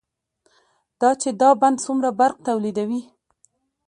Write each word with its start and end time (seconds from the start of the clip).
دا 1.01 1.09
چې 1.21 1.29
دا 1.41 1.49
بند 1.61 1.77
څومره 1.85 2.09
برق 2.19 2.37
تولیدوي، 2.47 3.01